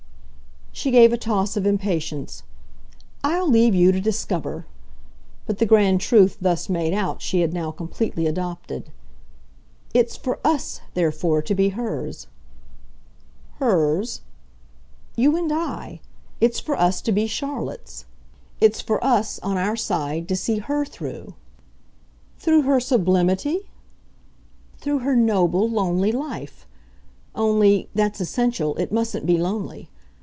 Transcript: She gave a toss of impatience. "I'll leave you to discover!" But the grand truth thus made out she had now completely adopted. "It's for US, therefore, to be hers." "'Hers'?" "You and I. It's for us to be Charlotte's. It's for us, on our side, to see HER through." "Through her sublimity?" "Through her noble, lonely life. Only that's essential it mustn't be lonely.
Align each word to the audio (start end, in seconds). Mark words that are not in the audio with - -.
She 0.73 0.89
gave 0.89 1.13
a 1.13 1.17
toss 1.17 1.55
of 1.57 1.65
impatience. 1.67 2.41
"I'll 3.23 3.47
leave 3.47 3.75
you 3.75 3.91
to 3.91 4.01
discover!" 4.01 4.65
But 5.45 5.59
the 5.59 5.65
grand 5.65 6.01
truth 6.01 6.37
thus 6.41 6.69
made 6.69 6.93
out 6.93 7.21
she 7.21 7.41
had 7.41 7.53
now 7.53 7.69
completely 7.71 8.25
adopted. 8.25 8.89
"It's 9.93 10.15
for 10.17 10.39
US, 10.43 10.79
therefore, 10.95 11.43
to 11.43 11.53
be 11.53 11.69
hers." 11.69 12.25
"'Hers'?" 13.59 14.21
"You 15.15 15.35
and 15.35 15.51
I. 15.51 15.99
It's 16.39 16.59
for 16.61 16.75
us 16.79 17.01
to 17.01 17.11
be 17.11 17.27
Charlotte's. 17.27 18.05
It's 18.59 18.81
for 18.81 19.03
us, 19.03 19.37
on 19.39 19.57
our 19.57 19.75
side, 19.75 20.27
to 20.29 20.35
see 20.35 20.59
HER 20.59 20.83
through." 20.83 21.35
"Through 22.39 22.61
her 22.63 22.79
sublimity?" 22.79 23.69
"Through 24.79 24.99
her 24.99 25.15
noble, 25.15 25.69
lonely 25.69 26.13
life. 26.13 26.65
Only 27.35 27.89
that's 27.93 28.21
essential 28.21 28.75
it 28.77 28.91
mustn't 28.91 29.27
be 29.27 29.37
lonely. 29.37 29.89